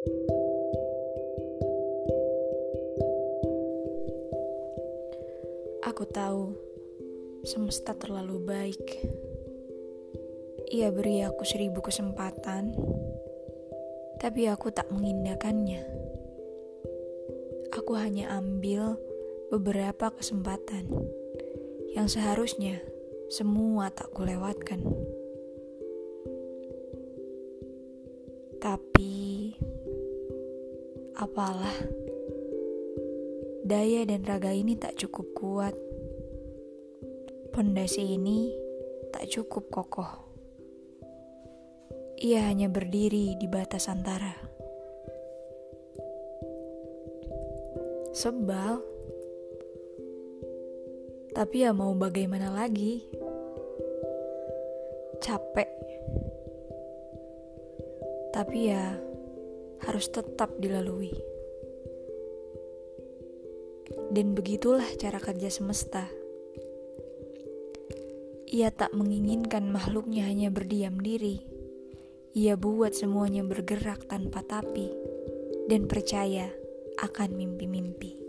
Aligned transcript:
Aku 0.00 0.08
tahu 6.08 6.56
semesta 7.44 7.92
terlalu 7.92 8.40
baik. 8.40 8.80
Ia 10.72 10.88
beri 10.88 11.20
aku 11.20 11.44
seribu 11.44 11.84
kesempatan, 11.84 12.72
tapi 14.16 14.48
aku 14.48 14.72
tak 14.72 14.88
mengindahkannya. 14.88 15.84
Aku 17.76 17.92
hanya 18.00 18.40
ambil 18.40 18.96
beberapa 19.52 20.16
kesempatan 20.16 20.88
yang 21.92 22.08
seharusnya 22.08 22.80
semua 23.28 23.92
tak 23.92 24.08
kulewatkan. 24.16 24.80
Tapi 28.64 29.20
apalah, 31.20 31.76
daya 33.60 34.08
dan 34.08 34.24
raga 34.24 34.56
ini 34.56 34.80
tak 34.80 34.96
cukup 34.96 35.36
kuat. 35.36 35.76
Pondasi 37.52 38.16
ini 38.16 38.56
tak 39.12 39.28
cukup 39.28 39.68
kokoh. 39.68 40.08
Ia 42.24 42.48
hanya 42.48 42.72
berdiri 42.72 43.36
di 43.36 43.44
batas 43.44 43.92
antara. 43.92 44.32
Sebal. 48.16 48.80
Tapi 51.36 51.56
ya 51.62 51.76
mau 51.76 51.92
bagaimana 51.92 52.48
lagi? 52.48 53.04
Capek 55.20 55.80
tapi 58.30 58.72
ya 58.72 58.96
harus 59.88 60.12
tetap 60.12 60.52
dilalui. 60.60 61.12
Dan 64.10 64.36
begitulah 64.36 64.86
cara 65.00 65.16
kerja 65.22 65.48
semesta. 65.48 66.06
Ia 68.50 68.74
tak 68.74 68.90
menginginkan 68.92 69.70
makhluknya 69.70 70.26
hanya 70.26 70.50
berdiam 70.50 70.98
diri. 70.98 71.38
Ia 72.34 72.58
buat 72.58 72.94
semuanya 72.94 73.46
bergerak 73.46 74.06
tanpa 74.10 74.42
tapi 74.42 74.90
dan 75.70 75.86
percaya 75.86 76.50
akan 76.98 77.34
mimpi-mimpi. 77.34 78.19